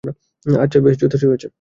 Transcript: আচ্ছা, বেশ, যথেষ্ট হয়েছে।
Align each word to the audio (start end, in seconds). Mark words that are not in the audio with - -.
আচ্ছা, 0.45 0.77
বেশ, 0.79 0.95
যথেষ্ট 1.03 1.25
হয়েছে। 1.25 1.47